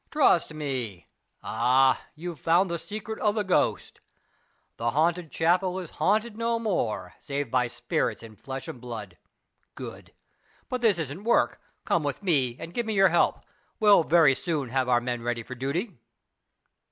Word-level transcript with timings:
"Trust 0.09 0.51
me. 0.51 1.05
Ah, 1.43 2.07
you've 2.15 2.39
found 2.39 2.71
the 2.71 2.79
secret 2.79 3.19
of 3.19 3.35
the 3.35 3.43
ghosts. 3.43 3.99
The 4.77 4.89
haunted 4.89 5.29
chapel 5.31 5.77
is 5.77 5.91
haunted 6.01 6.37
no 6.39 6.57
more, 6.57 7.13
save 7.19 7.51
by 7.51 7.67
spirits 7.67 8.23
in 8.23 8.35
flesh 8.35 8.67
and 8.67 8.81
blood! 8.81 9.19
Good! 9.75 10.11
But 10.69 10.81
this 10.81 10.97
isn't 10.97 11.23
work. 11.25 11.61
Come 11.85 12.01
with 12.01 12.23
me 12.23 12.57
and 12.59 12.73
give 12.73 12.87
me 12.87 12.95
your 12.95 13.09
help. 13.09 13.41
We'll 13.79 14.03
very 14.03 14.33
soon 14.33 14.69
have 14.69 14.89
our 14.89 15.01
men 15.01 15.21
ready 15.21 15.43
for 15.43 15.53
duty." 15.53 15.99